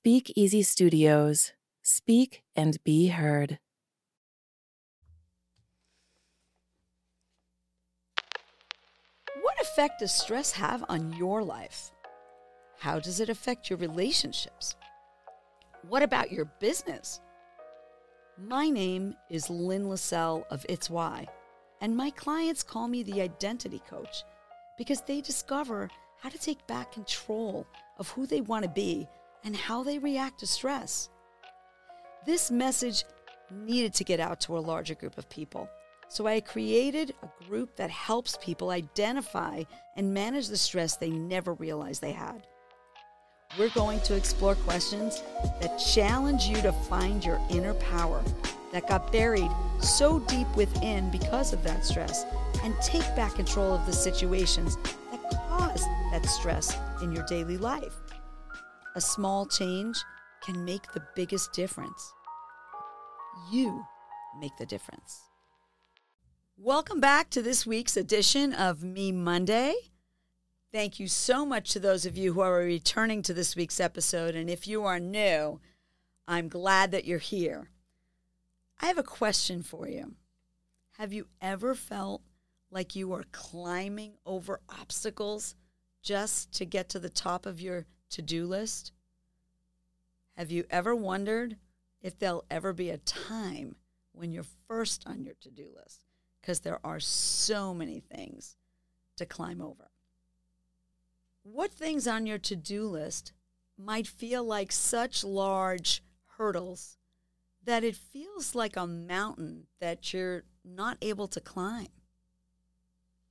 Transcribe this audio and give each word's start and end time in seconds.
Speak 0.00 0.32
Easy 0.36 0.62
Studios. 0.62 1.52
Speak 1.82 2.44
and 2.54 2.82
be 2.84 3.08
heard. 3.08 3.58
What 9.42 9.60
effect 9.60 9.98
does 9.98 10.12
stress 10.12 10.52
have 10.52 10.84
on 10.88 11.14
your 11.14 11.42
life? 11.42 11.90
How 12.78 13.00
does 13.00 13.18
it 13.18 13.28
affect 13.28 13.68
your 13.68 13.78
relationships? 13.80 14.76
What 15.88 16.04
about 16.04 16.30
your 16.30 16.44
business? 16.60 17.20
My 18.40 18.70
name 18.70 19.16
is 19.28 19.50
Lynn 19.50 19.86
Lassell 19.86 20.44
of 20.48 20.64
Itz 20.68 20.88
Why, 20.88 21.26
and 21.80 21.96
my 21.96 22.10
clients 22.10 22.62
call 22.62 22.86
me 22.86 23.02
the 23.02 23.20
identity 23.20 23.82
coach 23.90 24.22
because 24.78 25.00
they 25.00 25.20
discover 25.20 25.90
how 26.20 26.28
to 26.28 26.38
take 26.38 26.64
back 26.68 26.92
control 26.92 27.66
of 27.98 28.08
who 28.10 28.26
they 28.26 28.40
want 28.40 28.62
to 28.62 28.70
be 28.70 29.08
and 29.48 29.56
how 29.56 29.82
they 29.82 29.98
react 29.98 30.40
to 30.40 30.46
stress. 30.46 31.08
This 32.26 32.50
message 32.50 33.04
needed 33.50 33.94
to 33.94 34.04
get 34.04 34.20
out 34.20 34.42
to 34.42 34.58
a 34.58 34.60
larger 34.60 34.94
group 34.94 35.16
of 35.16 35.30
people. 35.30 35.70
So 36.10 36.26
I 36.26 36.40
created 36.40 37.14
a 37.22 37.44
group 37.46 37.74
that 37.76 37.88
helps 37.88 38.36
people 38.42 38.68
identify 38.68 39.62
and 39.96 40.12
manage 40.12 40.48
the 40.48 40.58
stress 40.58 40.98
they 40.98 41.08
never 41.08 41.54
realized 41.54 42.02
they 42.02 42.12
had. 42.12 42.46
We're 43.58 43.70
going 43.70 44.00
to 44.00 44.14
explore 44.14 44.54
questions 44.54 45.22
that 45.62 45.78
challenge 45.78 46.44
you 46.44 46.56
to 46.56 46.72
find 46.72 47.24
your 47.24 47.40
inner 47.48 47.72
power 47.72 48.22
that 48.70 48.86
got 48.86 49.10
buried 49.10 49.50
so 49.80 50.18
deep 50.18 50.54
within 50.56 51.10
because 51.10 51.54
of 51.54 51.62
that 51.62 51.86
stress 51.86 52.26
and 52.62 52.74
take 52.82 53.16
back 53.16 53.36
control 53.36 53.72
of 53.72 53.86
the 53.86 53.94
situations 53.94 54.76
that 55.10 55.22
cause 55.48 55.82
that 56.12 56.26
stress 56.26 56.76
in 57.00 57.12
your 57.12 57.24
daily 57.24 57.56
life. 57.56 57.94
A 58.98 59.00
small 59.00 59.46
change 59.46 59.96
can 60.42 60.64
make 60.64 60.90
the 60.90 61.04
biggest 61.14 61.52
difference. 61.52 62.12
You 63.48 63.86
make 64.40 64.56
the 64.58 64.66
difference. 64.66 65.20
Welcome 66.56 66.98
back 66.98 67.30
to 67.30 67.40
this 67.40 67.64
week's 67.64 67.96
edition 67.96 68.52
of 68.52 68.82
Me 68.82 69.12
Monday. 69.12 69.72
Thank 70.72 70.98
you 70.98 71.06
so 71.06 71.46
much 71.46 71.70
to 71.70 71.78
those 71.78 72.06
of 72.06 72.16
you 72.16 72.32
who 72.32 72.40
are 72.40 72.56
returning 72.56 73.22
to 73.22 73.32
this 73.32 73.54
week's 73.54 73.78
episode. 73.78 74.34
And 74.34 74.50
if 74.50 74.66
you 74.66 74.82
are 74.82 74.98
new, 74.98 75.60
I'm 76.26 76.48
glad 76.48 76.90
that 76.90 77.04
you're 77.04 77.18
here. 77.18 77.70
I 78.80 78.86
have 78.86 78.98
a 78.98 79.04
question 79.04 79.62
for 79.62 79.86
you. 79.86 80.16
Have 80.98 81.12
you 81.12 81.28
ever 81.40 81.76
felt 81.76 82.22
like 82.68 82.96
you 82.96 83.12
are 83.12 83.26
climbing 83.30 84.14
over 84.26 84.58
obstacles 84.68 85.54
just 86.02 86.50
to 86.54 86.64
get 86.64 86.88
to 86.88 86.98
the 86.98 87.08
top 87.08 87.46
of 87.46 87.60
your 87.60 87.86
to 88.10 88.22
do 88.22 88.44
list? 88.44 88.90
Have 90.38 90.52
you 90.52 90.62
ever 90.70 90.94
wondered 90.94 91.56
if 92.00 92.16
there'll 92.16 92.44
ever 92.48 92.72
be 92.72 92.90
a 92.90 92.98
time 92.98 93.74
when 94.12 94.30
you're 94.30 94.44
first 94.68 95.02
on 95.04 95.24
your 95.24 95.34
to 95.40 95.50
do 95.50 95.66
list? 95.74 96.02
Because 96.40 96.60
there 96.60 96.78
are 96.84 97.00
so 97.00 97.74
many 97.74 97.98
things 97.98 98.56
to 99.16 99.26
climb 99.26 99.60
over. 99.60 99.90
What 101.42 101.72
things 101.72 102.06
on 102.06 102.24
your 102.24 102.38
to 102.38 102.54
do 102.54 102.86
list 102.86 103.32
might 103.76 104.06
feel 104.06 104.44
like 104.44 104.70
such 104.70 105.24
large 105.24 106.04
hurdles 106.36 106.98
that 107.64 107.82
it 107.82 107.96
feels 107.96 108.54
like 108.54 108.76
a 108.76 108.86
mountain 108.86 109.66
that 109.80 110.14
you're 110.14 110.44
not 110.64 110.98
able 111.02 111.26
to 111.26 111.40
climb? 111.40 111.88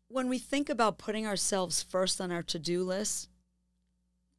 When 0.10 0.28
we 0.28 0.40
think 0.40 0.68
about 0.68 0.98
putting 0.98 1.26
ourselves 1.26 1.82
first 1.82 2.20
on 2.20 2.34
our 2.34 2.44
to 2.44 2.60
do 2.60 2.84
list, 2.84 3.30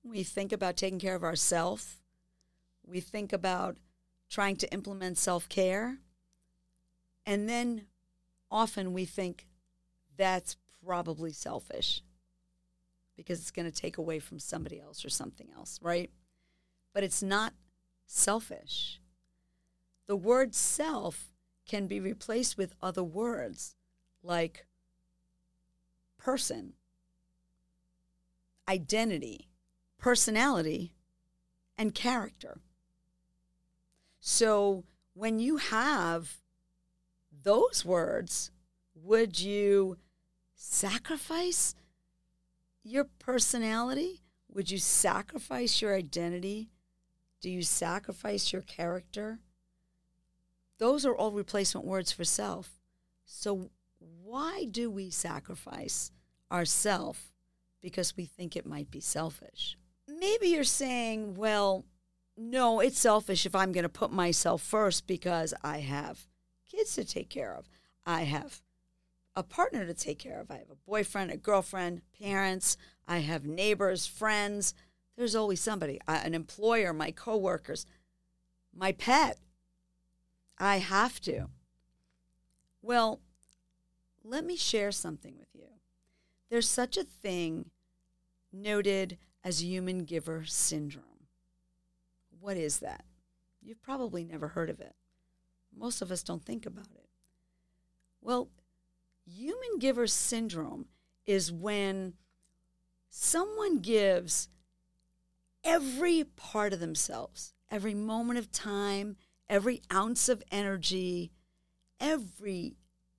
we 0.04 0.22
think 0.22 0.52
about 0.52 0.76
taking 0.76 0.98
care 0.98 1.14
of 1.14 1.24
ourselves, 1.24 1.97
we 2.88 3.00
think 3.00 3.32
about 3.32 3.76
trying 4.30 4.56
to 4.56 4.72
implement 4.72 5.18
self 5.18 5.48
care, 5.48 5.98
and 7.26 7.48
then 7.48 7.86
often 8.50 8.92
we 8.92 9.04
think 9.04 9.46
that's 10.16 10.56
probably 10.84 11.32
selfish 11.32 12.02
because 13.16 13.40
it's 13.40 13.50
going 13.50 13.70
to 13.70 13.76
take 13.76 13.98
away 13.98 14.18
from 14.18 14.38
somebody 14.38 14.80
else 14.80 15.04
or 15.04 15.08
something 15.10 15.48
else, 15.56 15.78
right? 15.82 16.10
But 16.94 17.02
it's 17.02 17.22
not 17.22 17.52
selfish. 18.06 19.00
The 20.06 20.16
word 20.16 20.54
self 20.54 21.32
can 21.66 21.86
be 21.86 22.00
replaced 22.00 22.56
with 22.56 22.74
other 22.80 23.02
words 23.04 23.74
like 24.22 24.66
person, 26.16 26.74
identity, 28.68 29.48
personality, 29.98 30.92
and 31.76 31.94
character. 31.94 32.60
So 34.20 34.84
when 35.14 35.38
you 35.38 35.56
have 35.56 36.38
those 37.42 37.84
words, 37.84 38.50
would 38.94 39.40
you 39.40 39.96
sacrifice 40.54 41.74
your 42.82 43.04
personality? 43.18 44.22
Would 44.52 44.70
you 44.70 44.78
sacrifice 44.78 45.80
your 45.80 45.94
identity? 45.94 46.70
Do 47.40 47.50
you 47.50 47.62
sacrifice 47.62 48.52
your 48.52 48.62
character? 48.62 49.38
Those 50.78 51.04
are 51.04 51.14
all 51.14 51.32
replacement 51.32 51.86
words 51.86 52.12
for 52.12 52.24
self. 52.24 52.80
So, 53.24 53.70
why 53.98 54.66
do 54.70 54.90
we 54.90 55.10
sacrifice 55.10 56.10
ourself 56.50 57.32
because 57.80 58.16
we 58.16 58.24
think 58.24 58.56
it 58.56 58.66
might 58.66 58.90
be 58.90 59.00
selfish? 59.00 59.76
Maybe 60.08 60.48
you're 60.48 60.64
saying, 60.64 61.34
well, 61.34 61.84
no, 62.38 62.78
it's 62.78 63.00
selfish 63.00 63.44
if 63.44 63.54
I'm 63.54 63.72
going 63.72 63.82
to 63.82 63.88
put 63.88 64.12
myself 64.12 64.62
first 64.62 65.06
because 65.08 65.52
I 65.64 65.78
have 65.78 66.26
kids 66.70 66.94
to 66.94 67.04
take 67.04 67.28
care 67.28 67.52
of. 67.52 67.68
I 68.06 68.22
have 68.22 68.62
a 69.34 69.42
partner 69.42 69.84
to 69.84 69.92
take 69.92 70.20
care 70.20 70.40
of. 70.40 70.50
I 70.50 70.58
have 70.58 70.70
a 70.70 70.88
boyfriend, 70.88 71.32
a 71.32 71.36
girlfriend, 71.36 72.02
parents. 72.20 72.76
I 73.08 73.18
have 73.18 73.44
neighbors, 73.44 74.06
friends. 74.06 74.72
There's 75.16 75.34
always 75.34 75.60
somebody, 75.60 76.00
uh, 76.06 76.20
an 76.22 76.32
employer, 76.32 76.92
my 76.92 77.10
coworkers, 77.10 77.84
my 78.72 78.92
pet. 78.92 79.38
I 80.58 80.76
have 80.78 81.20
to. 81.22 81.48
Well, 82.82 83.20
let 84.22 84.44
me 84.44 84.56
share 84.56 84.92
something 84.92 85.34
with 85.36 85.48
you. 85.54 85.68
There's 86.50 86.68
such 86.68 86.96
a 86.96 87.04
thing 87.04 87.70
noted 88.52 89.18
as 89.42 89.62
human 89.62 90.04
giver 90.04 90.44
syndrome. 90.44 91.07
What 92.40 92.56
is 92.56 92.78
that? 92.80 93.04
You've 93.60 93.82
probably 93.82 94.24
never 94.24 94.48
heard 94.48 94.70
of 94.70 94.80
it. 94.80 94.94
Most 95.76 96.02
of 96.02 96.10
us 96.10 96.22
don't 96.22 96.44
think 96.44 96.66
about 96.66 96.88
it. 96.94 97.08
Well, 98.20 98.48
human 99.24 99.78
giver 99.78 100.06
syndrome 100.06 100.86
is 101.26 101.52
when 101.52 102.14
someone 103.10 103.78
gives 103.78 104.48
every 105.64 106.24
part 106.24 106.72
of 106.72 106.80
themselves, 106.80 107.54
every 107.70 107.94
moment 107.94 108.38
of 108.38 108.50
time, 108.50 109.16
every 109.48 109.82
ounce 109.92 110.28
of 110.28 110.42
energy, 110.50 111.30
every 112.00 112.76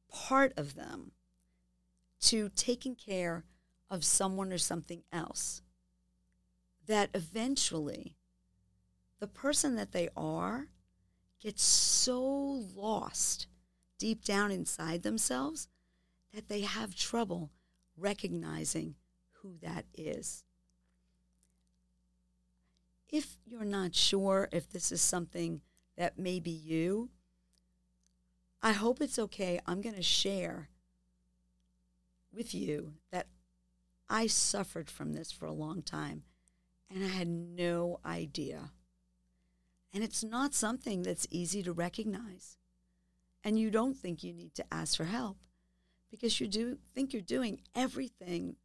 part 0.09 0.53
of 0.57 0.75
them 0.75 1.11
to 2.21 2.49
taking 2.55 2.95
care 2.95 3.45
of 3.89 4.03
someone 4.03 4.51
or 4.51 4.57
something 4.57 5.03
else. 5.11 5.61
That 6.87 7.09
eventually 7.13 8.15
the 9.19 9.27
person 9.27 9.75
that 9.75 9.91
they 9.91 10.09
are 10.15 10.67
gets 11.39 11.63
so 11.63 12.21
lost 12.75 13.47
deep 13.97 14.23
down 14.23 14.51
inside 14.51 15.03
themselves 15.03 15.67
that 16.33 16.47
they 16.47 16.61
have 16.61 16.95
trouble 16.95 17.51
recognizing 17.97 18.95
who 19.41 19.55
that 19.61 19.85
is. 19.93 20.43
If 23.09 23.37
you're 23.45 23.65
not 23.65 23.95
sure 23.95 24.47
if 24.51 24.69
this 24.69 24.91
is 24.91 25.01
something 25.01 25.61
that 25.97 26.19
may 26.19 26.39
be 26.39 26.51
you, 26.51 27.09
I 28.61 28.73
hope 28.73 29.01
it's 29.01 29.19
okay. 29.19 29.59
I'm 29.65 29.81
going 29.81 29.95
to 29.95 30.03
share 30.03 30.69
with 32.31 32.53
you 32.53 32.93
that 33.11 33.27
I 34.09 34.27
suffered 34.27 34.89
from 34.89 35.13
this 35.13 35.31
for 35.31 35.45
a 35.45 35.53
long 35.53 35.81
time 35.81 36.23
and 36.93 37.03
I 37.03 37.07
had 37.07 37.27
no 37.27 37.99
idea. 38.05 38.71
And 39.93 40.03
it's 40.03 40.23
not 40.23 40.53
something 40.53 41.01
that's 41.03 41.27
easy 41.31 41.63
to 41.63 41.73
recognize. 41.73 42.57
And 43.43 43.57
you 43.57 43.71
don't 43.71 43.97
think 43.97 44.23
you 44.23 44.33
need 44.33 44.53
to 44.55 44.65
ask 44.71 44.97
for 44.97 45.05
help 45.05 45.37
because 46.11 46.39
you 46.39 46.47
do 46.47 46.77
think 46.93 47.13
you're 47.13 47.21
doing 47.21 47.61
everything 47.75 48.55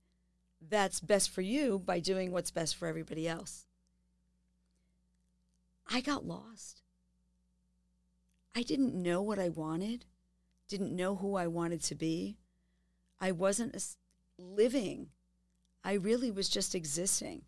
that's 0.60 1.00
best 1.00 1.30
for 1.30 1.42
you 1.42 1.78
by 1.78 2.00
doing 2.00 2.32
what's 2.32 2.50
best 2.50 2.76
for 2.76 2.88
everybody 2.88 3.28
else. 3.28 3.66
I 5.86 6.00
got 6.00 6.26
lost. 6.26 6.82
I 8.54 8.62
didn't 8.62 8.94
know 8.94 9.20
what 9.20 9.38
I 9.38 9.48
wanted, 9.48 10.06
didn't 10.68 10.94
know 10.94 11.16
who 11.16 11.36
I 11.36 11.46
wanted 11.46 11.82
to 11.84 11.94
be. 11.94 12.36
I 13.20 13.32
wasn't 13.32 13.76
living. 14.38 15.08
I 15.82 15.94
really 15.94 16.30
was 16.30 16.48
just 16.48 16.74
existing. 16.74 17.42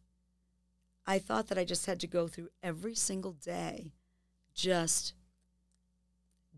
I 1.06 1.18
thought 1.18 1.48
that 1.48 1.58
I 1.58 1.64
just 1.64 1.86
had 1.86 2.00
to 2.00 2.06
go 2.06 2.26
through 2.26 2.48
every 2.62 2.94
single 2.94 3.32
day 3.32 3.92
just 4.54 5.14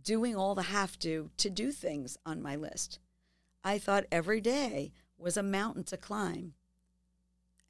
doing 0.02 0.34
all 0.34 0.54
the 0.54 0.62
have 0.62 0.98
to 1.00 1.30
to 1.36 1.50
do 1.50 1.70
things 1.70 2.16
on 2.24 2.40
my 2.40 2.56
list. 2.56 2.98
I 3.62 3.78
thought 3.78 4.06
every 4.10 4.40
day 4.40 4.92
was 5.18 5.36
a 5.36 5.42
mountain 5.42 5.84
to 5.84 5.96
climb. 5.96 6.54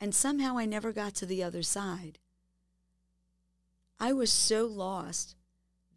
And 0.00 0.14
somehow 0.14 0.56
I 0.56 0.64
never 0.64 0.92
got 0.92 1.14
to 1.16 1.26
the 1.26 1.42
other 1.42 1.62
side. 1.62 2.19
I 3.98 4.12
was 4.12 4.31
so 4.31 4.66
lost 4.66 5.34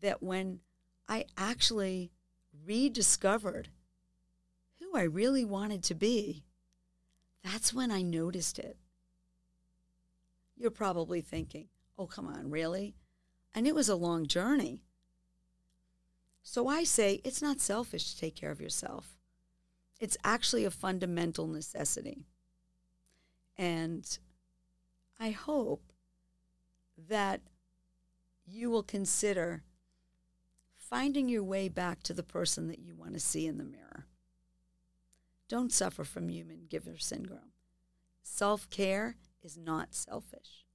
that 0.01 0.23
when 0.23 0.61
I 1.07 1.25
actually 1.37 2.11
rediscovered 2.65 3.69
who 4.79 4.97
I 4.97 5.03
really 5.03 5.45
wanted 5.45 5.83
to 5.83 5.93
be, 5.93 6.43
that's 7.43 7.73
when 7.73 7.91
I 7.91 8.01
noticed 8.01 8.57
it. 8.57 8.77
You're 10.55 10.71
probably 10.71 11.21
thinking, 11.21 11.67
oh, 11.97 12.07
come 12.07 12.27
on, 12.27 12.49
really? 12.49 12.95
And 13.53 13.67
it 13.67 13.75
was 13.75 13.89
a 13.89 13.95
long 13.95 14.25
journey. 14.25 14.83
So 16.43 16.67
I 16.67 16.83
say 16.83 17.21
it's 17.23 17.41
not 17.41 17.59
selfish 17.59 18.11
to 18.13 18.19
take 18.19 18.35
care 18.35 18.51
of 18.51 18.61
yourself. 18.61 19.17
It's 19.99 20.17
actually 20.23 20.65
a 20.65 20.71
fundamental 20.71 21.47
necessity. 21.47 22.25
And 23.57 24.17
I 25.19 25.29
hope 25.31 25.91
that 26.97 27.41
you 28.45 28.69
will 28.69 28.83
consider 28.83 29.63
finding 30.75 31.29
your 31.29 31.43
way 31.43 31.69
back 31.69 32.03
to 32.03 32.13
the 32.13 32.23
person 32.23 32.67
that 32.67 32.79
you 32.79 32.95
want 32.95 33.13
to 33.13 33.19
see 33.19 33.45
in 33.45 33.57
the 33.57 33.63
mirror. 33.63 34.07
Don't 35.47 35.71
suffer 35.71 36.03
from 36.03 36.29
human 36.29 36.65
giver 36.69 36.97
syndrome. 36.97 37.51
Self 38.23 38.69
care 38.69 39.15
is 39.43 39.57
not 39.57 39.93
selfish, 39.93 40.65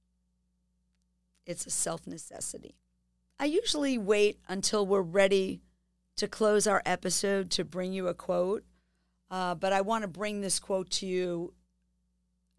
it's 1.45 1.65
a 1.65 1.71
self 1.71 2.05
necessity. 2.07 2.75
I 3.39 3.45
usually 3.45 3.97
wait 3.97 4.39
until 4.47 4.85
we're 4.85 5.01
ready 5.01 5.61
to 6.15 6.27
close 6.27 6.65
our 6.65 6.81
episode 6.85 7.51
to 7.51 7.63
bring 7.63 7.93
you 7.93 8.07
a 8.07 8.13
quote, 8.13 8.63
uh, 9.29 9.53
but 9.53 9.71
I 9.71 9.81
want 9.81 10.01
to 10.01 10.07
bring 10.07 10.41
this 10.41 10.59
quote 10.59 10.89
to 10.91 11.05
you 11.05 11.53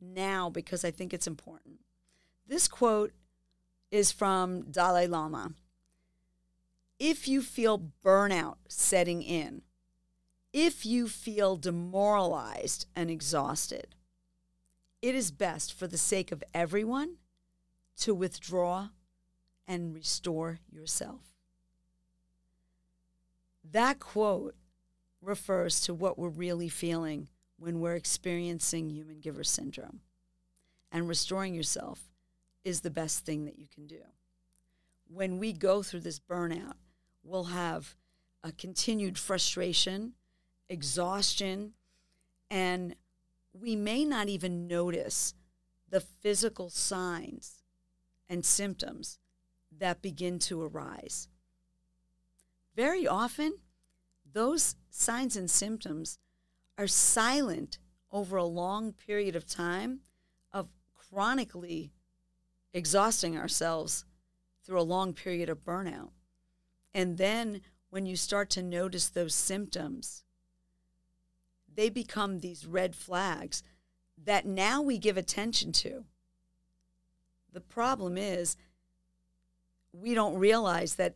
now 0.01 0.49
because 0.49 0.85
I 0.85 0.91
think 0.91 1.13
it's 1.13 1.27
important. 1.27 1.81
This 2.47 2.69
quote 2.69 3.13
is 3.91 4.13
from 4.13 4.71
Dalai 4.71 5.07
Lama. 5.07 5.53
If 6.99 7.29
you 7.29 7.43
feel 7.43 7.91
burnout 8.05 8.57
setting 8.69 9.23
in, 9.23 9.63
if 10.53 10.87
you 10.87 11.09
feel 11.09 11.57
demoralized 11.57 12.87
and 12.97 13.11
exhausted, 13.11 13.95
it 15.01 15.15
is 15.15 15.31
best 15.31 15.73
for 15.73 15.87
the 15.87 15.99
sake 15.99 16.33
of 16.33 16.43
everyone 16.53 17.17
to 17.99 18.15
withdraw 18.15 18.89
and 19.67 19.95
restore 19.95 20.59
yourself. 20.71 21.23
That 23.71 23.99
quote 24.01 24.55
refers 25.21 25.81
to 25.83 25.95
what 25.95 26.19
we're 26.19 26.29
really 26.29 26.69
feeling 26.69 27.29
when 27.59 27.81
we're 27.81 27.97
experiencing 27.97 28.89
human 28.89 29.21
giver 29.21 29.45
syndrome. 29.45 30.01
And 30.91 31.09
restoring 31.09 31.55
yourself 31.55 32.09
is 32.65 32.81
the 32.81 32.91
best 32.91 33.25
thing 33.25 33.45
that 33.45 33.59
you 33.59 33.67
can 33.73 33.87
do. 33.87 34.01
When 35.07 35.39
we 35.39 35.53
go 35.53 35.83
through 35.83 36.01
this 36.01 36.21
burnout, 36.21 36.75
we'll 37.23 37.45
have 37.45 37.97
a 38.43 38.53
continued 38.53 39.19
frustration, 39.19 40.15
exhaustion, 40.69 41.73
and 42.51 42.95
we 43.61 43.77
may 43.77 44.05
not 44.05 44.29
even 44.29 44.67
notice 44.67 45.35
the 45.89 46.01
physical 46.01 46.71
signs 46.71 47.63
and 48.29 48.45
symptoms 48.45 49.19
that 49.77 50.03
begin 50.03 50.39
to 50.39 50.63
arise. 50.63 51.29
Very 52.75 53.07
often, 53.07 53.59
those 54.31 54.77
signs 54.91 55.37
and 55.37 55.51
symptoms 55.51 56.19
are 56.77 56.87
silent 56.87 57.79
over 58.13 58.37
a 58.37 58.45
long 58.45 58.93
period 58.93 59.35
of 59.35 59.47
time 59.47 60.01
of 60.53 60.69
chronically 60.95 61.93
exhausting 62.73 63.37
ourselves 63.37 64.05
through 64.65 64.81
a 64.81 64.83
long 64.83 65.13
period 65.13 65.49
of 65.49 65.65
burnout. 65.65 66.11
And 66.95 67.17
then 67.19 67.63
when 67.91 68.07
you 68.07 68.17
start 68.17 68.51
to 68.51 68.63
notice 68.63 69.09
those 69.09 69.35
symptoms, 69.35 70.23
they 71.79 71.89
become 71.89 72.41
these 72.41 72.67
red 72.67 72.97
flags 72.97 73.63
that 74.25 74.45
now 74.45 74.83
we 74.83 74.99
give 74.99 75.17
attention 75.17 75.71
to. 75.71 76.05
The 77.53 77.61
problem 77.61 78.19
is 78.19 78.57
we 79.93 80.13
don't 80.13 80.41
realize 80.41 80.97
that 80.97 81.15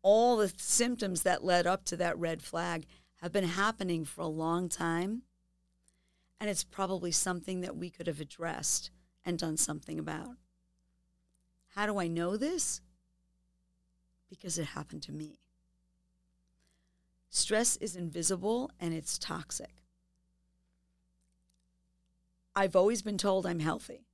all 0.00 0.38
the 0.38 0.50
symptoms 0.56 1.24
that 1.24 1.44
led 1.44 1.66
up 1.66 1.84
to 1.84 1.96
that 1.98 2.18
red 2.18 2.40
flag 2.40 2.86
have 3.20 3.32
been 3.32 3.44
happening 3.44 4.06
for 4.06 4.22
a 4.22 4.26
long 4.26 4.70
time. 4.70 5.24
And 6.40 6.48
it's 6.48 6.64
probably 6.64 7.12
something 7.12 7.60
that 7.60 7.76
we 7.76 7.90
could 7.90 8.06
have 8.06 8.18
addressed 8.18 8.90
and 9.26 9.38
done 9.38 9.58
something 9.58 9.98
about. 9.98 10.36
How 11.74 11.84
do 11.84 11.98
I 11.98 12.08
know 12.08 12.38
this? 12.38 12.80
Because 14.30 14.56
it 14.56 14.68
happened 14.68 15.02
to 15.02 15.12
me. 15.12 15.38
Stress 17.28 17.76
is 17.76 17.94
invisible 17.94 18.70
and 18.80 18.94
it's 18.94 19.18
toxic. 19.18 19.81
I've 22.54 22.76
always 22.76 23.02
been 23.02 23.18
told 23.18 23.46
I'm 23.46 23.60
healthy. 23.60 24.06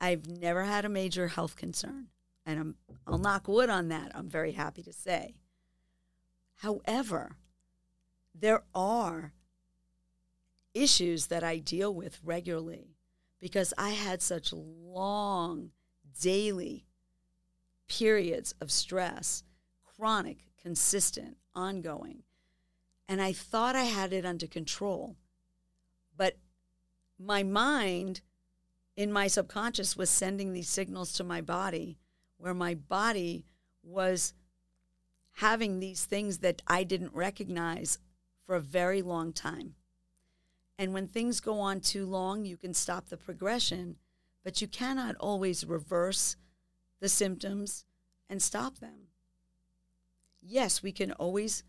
I've 0.00 0.26
never 0.26 0.64
had 0.64 0.84
a 0.84 0.88
major 0.88 1.28
health 1.28 1.56
concern 1.56 2.08
and 2.48 2.58
I'm, 2.58 2.74
I'll 3.06 3.18
knock 3.18 3.46
wood 3.46 3.68
on 3.68 3.88
that, 3.88 4.10
I'm 4.14 4.30
very 4.30 4.52
happy 4.52 4.82
to 4.84 4.92
say. 4.92 5.34
However, 6.56 7.36
there 8.34 8.62
are 8.74 9.34
issues 10.72 11.26
that 11.26 11.44
I 11.44 11.58
deal 11.58 11.92
with 11.92 12.20
regularly 12.24 12.96
because 13.38 13.74
I 13.76 13.90
had 13.90 14.22
such 14.22 14.52
long 14.52 15.72
daily 16.20 16.86
periods 17.86 18.54
of 18.62 18.70
stress, 18.70 19.42
chronic, 19.84 20.38
consistent, 20.60 21.36
ongoing. 21.54 22.22
And 23.06 23.20
I 23.20 23.34
thought 23.34 23.76
I 23.76 23.84
had 23.84 24.14
it 24.14 24.24
under 24.24 24.46
control. 24.46 25.16
My 27.18 27.42
mind 27.42 28.20
in 28.96 29.12
my 29.12 29.26
subconscious 29.26 29.96
was 29.96 30.10
sending 30.10 30.52
these 30.52 30.68
signals 30.68 31.12
to 31.14 31.24
my 31.24 31.40
body 31.40 31.98
where 32.36 32.54
my 32.54 32.74
body 32.74 33.44
was 33.82 34.34
having 35.32 35.78
these 35.78 36.04
things 36.04 36.38
that 36.38 36.62
I 36.66 36.84
didn't 36.84 37.14
recognize 37.14 37.98
for 38.44 38.54
a 38.56 38.60
very 38.60 39.02
long 39.02 39.32
time. 39.32 39.74
And 40.78 40.92
when 40.92 41.08
things 41.08 41.40
go 41.40 41.58
on 41.58 41.80
too 41.80 42.06
long, 42.06 42.44
you 42.44 42.56
can 42.56 42.72
stop 42.72 43.08
the 43.08 43.16
progression, 43.16 43.96
but 44.44 44.60
you 44.60 44.68
cannot 44.68 45.16
always 45.16 45.66
reverse 45.66 46.36
the 47.00 47.08
symptoms 47.08 47.84
and 48.30 48.40
stop 48.40 48.78
them. 48.78 49.08
Yes, 50.40 50.82
we 50.82 50.92
can 50.92 51.12
always 51.12 51.64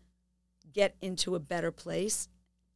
get 0.72 0.94
into 1.00 1.34
a 1.34 1.40
better 1.40 1.72
place 1.72 2.28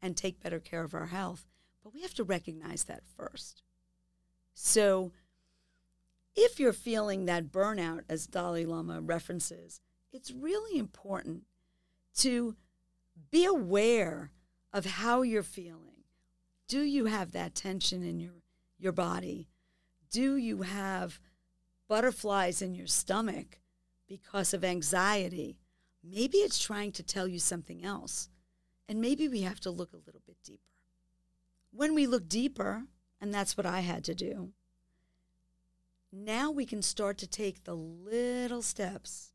and 0.02 0.16
take 0.16 0.42
better 0.42 0.58
care 0.58 0.82
of 0.82 0.94
our 0.94 1.06
health, 1.06 1.46
but 1.84 1.92
we 1.92 2.00
have 2.00 2.14
to 2.14 2.24
recognize 2.24 2.84
that 2.84 3.04
first. 3.16 3.62
So, 4.54 5.12
if 6.34 6.58
you're 6.58 6.72
feeling 6.72 7.26
that 7.26 7.52
burnout, 7.52 8.00
as 8.08 8.26
Dalai 8.26 8.64
Lama 8.64 9.00
references, 9.00 9.80
it's 10.12 10.32
really 10.32 10.78
important 10.78 11.42
to 12.16 12.56
be 13.30 13.44
aware 13.44 14.30
of 14.72 14.84
how 14.84 15.22
you're 15.22 15.42
feeling. 15.44 16.02
Do 16.66 16.80
you 16.80 17.04
have 17.04 17.32
that 17.32 17.54
tension 17.54 18.02
in 18.02 18.18
your, 18.18 18.32
your 18.78 18.92
body? 18.92 19.48
Do 20.10 20.36
you 20.36 20.62
have 20.62 21.20
butterflies 21.88 22.62
in 22.62 22.74
your 22.74 22.86
stomach 22.86 23.60
because 24.08 24.54
of 24.54 24.64
anxiety? 24.64 25.58
Maybe 26.02 26.38
it's 26.38 26.58
trying 26.58 26.92
to 26.92 27.02
tell 27.02 27.28
you 27.28 27.38
something 27.38 27.84
else. 27.84 28.28
And 28.88 29.00
maybe 29.00 29.28
we 29.28 29.42
have 29.42 29.60
to 29.60 29.70
look 29.70 29.92
a 29.92 30.02
little 30.04 30.22
bit 30.26 30.36
deeper. 30.44 30.73
When 31.76 31.92
we 31.92 32.06
look 32.06 32.28
deeper, 32.28 32.84
and 33.20 33.34
that's 33.34 33.56
what 33.56 33.66
I 33.66 33.80
had 33.80 34.04
to 34.04 34.14
do, 34.14 34.52
now 36.12 36.48
we 36.52 36.66
can 36.66 36.82
start 36.82 37.18
to 37.18 37.26
take 37.26 37.64
the 37.64 37.74
little 37.74 38.62
steps 38.62 39.32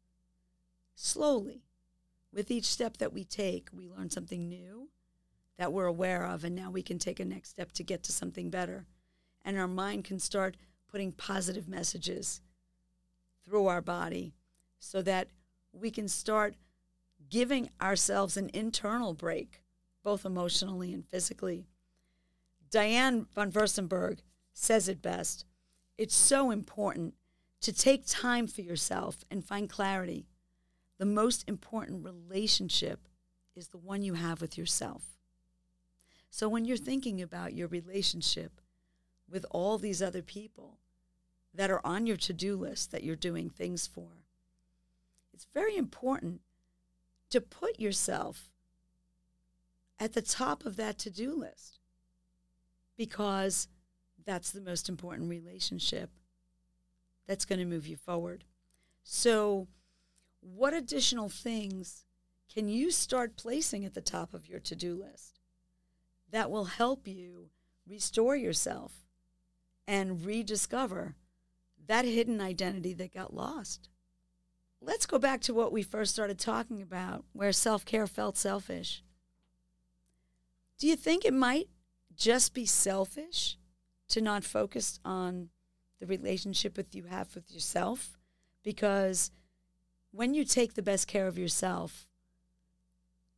slowly. 0.96 1.66
With 2.32 2.50
each 2.50 2.64
step 2.64 2.96
that 2.98 3.12
we 3.12 3.26
take, 3.26 3.68
we 3.74 3.90
learn 3.90 4.10
something 4.10 4.48
new 4.48 4.88
that 5.58 5.74
we're 5.74 5.86
aware 5.86 6.26
of, 6.26 6.46
and 6.46 6.56
now 6.56 6.72
we 6.72 6.82
can 6.82 6.98
take 6.98 7.20
a 7.20 7.26
next 7.26 7.50
step 7.50 7.74
to 7.74 7.84
get 7.84 8.04
to 8.04 8.14
something 8.14 8.50
better. 8.50 8.86
And 9.44 9.58
our 9.58 9.68
mind 9.68 10.06
can 10.06 10.20
start 10.20 10.56
putting 10.90 11.12
positive 11.12 11.68
messages 11.68 12.40
through 13.44 13.68
our 13.68 13.82
body 13.82 14.34
so 14.80 15.02
that 15.02 15.28
we 15.74 15.92
can 15.92 16.08
start 16.08 16.56
giving 17.30 17.70
ourselves 17.82 18.38
an 18.38 18.50
internal 18.54 19.14
break, 19.14 19.62
both 20.04 20.24
emotionally 20.24 20.94
and 20.94 21.06
physically. 21.06 21.66
Diane 22.70 23.26
von 23.34 23.52
Furstenberg 23.52 24.20
says 24.54 24.88
it 24.88 25.02
best 25.02 25.46
it's 26.00 26.16
so 26.16 26.50
important 26.50 27.14
to 27.60 27.74
take 27.74 28.06
time 28.08 28.48
for 28.48 28.62
yourself 28.62 29.26
and 29.30 29.44
find 29.44 29.70
clarity. 29.70 30.28
The 30.98 31.06
most 31.06 31.44
important 31.46 32.06
relationship 32.06 33.10
is 33.54 33.68
the 33.68 33.78
one 33.78 34.02
you 34.02 34.14
have 34.14 34.40
with 34.40 34.58
yourself. 34.58 35.04
So 36.30 36.48
when 36.48 36.64
you're 36.64 36.78
thinking 36.78 37.22
about 37.22 37.54
your 37.54 37.68
relationship 37.68 38.62
with 39.30 39.46
all 39.52 39.78
these 39.78 40.02
other 40.02 40.22
people 40.22 40.78
that 41.54 41.70
are 41.70 41.86
on 41.86 42.08
your 42.08 42.16
to 42.16 42.32
do 42.32 42.56
list 42.56 42.92
that 42.92 43.04
you're 43.04 43.18
doing 43.18 43.50
things 43.50 43.86
for, 43.86 44.24
it's 45.34 45.48
very 45.54 45.76
important 45.76 46.40
to 47.30 47.42
put 47.42 47.78
yourself 47.78 48.52
at 50.00 50.14
the 50.14 50.22
top 50.22 50.66
of 50.66 50.78
that 50.78 50.98
to 51.00 51.10
do 51.10 51.34
list 51.34 51.79
because 53.00 53.70
that's 54.26 54.52
the 54.52 54.60
most 54.60 54.90
important 54.90 55.30
relationship 55.30 56.10
that's 57.26 57.46
going 57.46 57.60
to 57.60 57.66
move 57.66 57.88
you 57.88 57.96
forward. 57.96 58.44
So, 59.04 59.70
what 60.42 60.74
additional 60.74 61.30
things 61.30 62.04
can 62.54 62.68
you 62.68 62.92
start 62.92 63.38
placing 63.38 63.86
at 63.86 63.94
the 63.94 64.02
top 64.02 64.34
of 64.34 64.50
your 64.50 64.60
to 64.60 64.76
do 64.76 64.96
list 64.96 65.40
that 66.30 66.52
will 66.52 66.66
help 66.66 67.08
you 67.08 67.52
restore 67.88 68.36
yourself 68.36 68.92
and 69.88 70.26
rediscover 70.26 71.16
that 71.88 72.04
hidden 72.04 72.42
identity 72.42 72.94
that 72.96 73.14
got 73.14 73.34
lost? 73.34 73.88
Let's 74.82 75.06
go 75.06 75.18
back 75.18 75.40
to 75.42 75.54
what 75.54 75.72
we 75.72 75.84
first 75.84 76.12
started 76.12 76.38
talking 76.38 76.82
about, 76.82 77.24
where 77.32 77.54
self 77.54 77.86
care 77.86 78.08
felt 78.08 78.38
selfish. 78.38 79.04
Do 80.78 80.86
you 80.86 80.98
think 80.98 81.24
it 81.24 81.34
might 81.34 81.70
just 82.20 82.54
be 82.54 82.66
selfish 82.66 83.58
to 84.10 84.22
not 84.22 84.44
focus 84.44 85.00
on 85.04 85.50
the 86.00 86.06
relationship 86.06 86.78
with 86.78 86.94
you 86.94 87.04
have 87.04 87.34
with 87.34 87.52
yourself? 87.52 88.18
Because 88.64 89.32
when 90.12 90.34
you 90.34 90.44
take 90.44 90.74
the 90.74 90.82
best 90.82 91.08
care 91.08 91.28
of 91.28 91.38
yourself, 91.38 92.08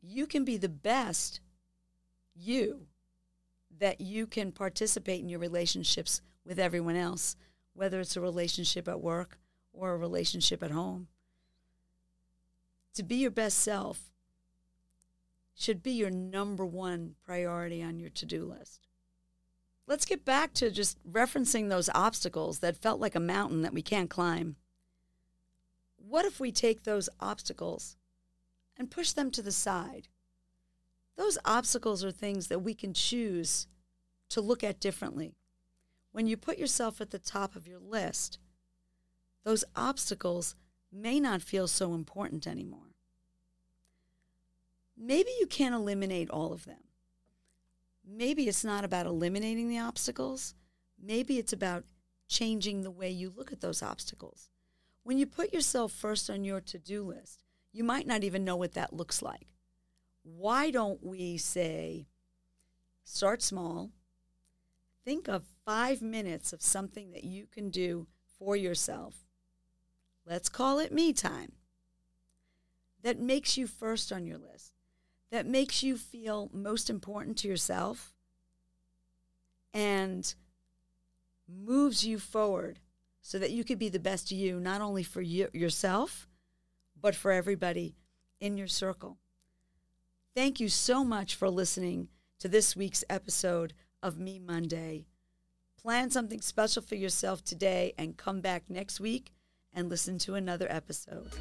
you 0.02 0.26
can 0.26 0.44
be 0.44 0.58
the 0.58 0.70
best 0.70 1.42
you 2.36 2.88
that 3.80 4.02
you 4.02 4.26
can 4.26 4.52
participate 4.52 5.22
in 5.22 5.30
your 5.30 5.40
relationships 5.40 6.22
with 6.46 6.60
everyone 6.60 6.96
else, 6.96 7.36
whether 7.74 8.00
it's 8.00 8.18
a 8.18 8.22
relationship 8.22 8.88
at 8.88 9.00
work 9.00 9.38
or 9.74 9.92
a 9.92 9.98
relationship 9.98 10.64
at 10.64 10.72
home. 10.72 11.08
To 12.96 13.04
be 13.04 13.16
your 13.16 13.32
best 13.32 13.58
self 13.60 14.11
should 15.62 15.84
be 15.84 15.92
your 15.92 16.10
number 16.10 16.66
one 16.66 17.16
priority 17.24 17.84
on 17.84 18.00
your 18.00 18.10
to 18.10 18.26
do 18.26 18.46
list. 18.46 18.88
Let's 19.88 20.06
get 20.06 20.26
back 20.26 20.54
to 20.54 20.72
just 20.72 20.98
referencing 21.10 21.70
those 21.70 21.90
obstacles 21.94 22.60
that 22.60 22.78
felt 22.78 23.00
like 23.00 23.16
a 23.16 23.20
mountain 23.20 23.62
that 23.62 23.74
we 23.74 23.82
can't 23.82 24.10
climb. 24.10 24.56
What 25.98 26.26
if 26.26 26.40
we 26.40 26.52
take 26.52 26.84
those 26.84 27.10
obstacles 27.20 27.98
and 28.78 28.90
push 28.90 29.12
them 29.12 29.32
to 29.32 29.42
the 29.42 29.52
side? 29.52 30.08
Those 31.18 31.38
obstacles 31.46 32.04
are 32.04 32.12
things 32.12 32.48
that 32.48 32.64
we 32.64 32.74
can 32.74 32.94
choose 32.94 33.68
to 34.30 34.42
look 34.42 34.64
at 34.64 34.80
differently. 34.80 35.36
When 36.12 36.26
you 36.26 36.38
put 36.38 36.58
yourself 36.58 37.02
at 37.02 37.12
the 37.12 37.20
top 37.20 37.56
of 37.56 37.68
your 37.68 37.80
list, 37.80 38.40
those 39.44 39.64
obstacles 39.76 40.56
may 40.92 41.20
not 41.20 41.42
feel 41.42 41.68
so 41.68 41.94
important 41.94 42.48
anymore. 42.48 42.91
Maybe 44.98 45.32
you 45.40 45.48
can't 45.48 45.76
eliminate 45.76 46.30
all 46.30 46.54
of 46.54 46.66
them. 46.66 46.84
Maybe 48.08 48.48
it's 48.48 48.64
not 48.64 48.84
about 48.84 49.06
eliminating 49.06 49.70
the 49.70 49.80
obstacles. 49.80 50.54
Maybe 51.02 51.38
it's 51.38 51.54
about 51.54 51.86
changing 52.28 52.82
the 52.82 52.92
way 52.92 53.10
you 53.10 53.32
look 53.36 53.52
at 53.52 53.62
those 53.62 53.82
obstacles. 53.82 54.50
When 55.04 55.18
you 55.18 55.26
put 55.26 55.54
yourself 55.54 55.92
first 55.92 56.30
on 56.30 56.44
your 56.44 56.62
to 56.62 56.78
do 56.78 57.04
list, 57.04 57.44
you 57.72 57.84
might 57.84 58.08
not 58.08 58.24
even 58.24 58.46
know 58.46 58.56
what 58.56 58.74
that 58.74 58.94
looks 58.94 59.22
like. 59.22 59.48
Why 60.24 60.72
don't 60.72 61.04
we 61.04 61.38
say, 61.38 62.08
start 63.04 63.42
small, 63.42 63.92
think 65.04 65.28
of 65.28 65.48
five 65.66 66.02
minutes 66.02 66.54
of 66.54 66.62
something 66.62 67.12
that 67.12 67.24
you 67.24 67.48
can 67.48 67.70
do 67.70 68.08
for 68.38 68.56
yourself. 68.56 69.26
Let's 70.26 70.50
call 70.50 70.80
it 70.80 70.92
me 70.92 71.14
time. 71.14 71.54
That 73.02 73.20
makes 73.20 73.58
you 73.58 73.66
first 73.66 74.12
on 74.12 74.28
your 74.28 74.38
list 74.38 74.74
that 75.32 75.48
makes 75.48 75.82
you 75.82 75.98
feel 75.98 76.50
most 76.54 76.90
important 76.90 77.38
to 77.38 77.48
yourself 77.48 78.14
and 79.74 80.36
moves 81.48 82.06
you 82.06 82.20
forward 82.20 82.80
so 83.22 83.40
that 83.40 83.52
you 83.52 83.64
could 83.64 83.80
be 83.80 83.90
the 83.90 84.00
best 84.00 84.32
you, 84.32 84.60
not 84.60 84.82
only 84.82 85.04
for 85.04 85.22
you, 85.22 85.48
yourself, 85.54 86.28
but 87.00 87.16
for 87.16 87.32
everybody 87.32 87.96
in 88.40 88.58
your 88.58 88.68
circle. 88.68 89.18
Thank 90.36 90.60
you 90.60 90.70
so 90.70 91.04
much 91.04 91.36
for 91.36 91.50
listening 91.50 92.10
to 92.40 92.48
this 92.48 92.76
week's 92.76 93.04
episode 93.10 93.74
of 94.02 94.18
Me 94.18 94.40
Monday. 94.40 95.06
Plan 95.82 96.10
something 96.10 96.42
special 96.42 96.82
for 96.82 96.96
yourself 96.96 97.44
today 97.44 97.94
and 97.98 98.18
come 98.18 98.42
back 98.42 98.64
next 98.70 99.00
week 99.00 99.34
and 99.74 99.90
listen 99.90 100.18
to 100.20 100.36
another 100.36 100.68
episode. 100.70 101.32